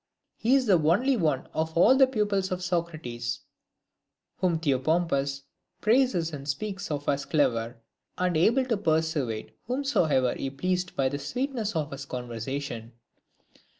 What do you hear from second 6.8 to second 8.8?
of as clever, and able to